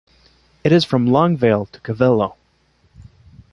[0.63, 2.33] It is from Longvale to Covelo.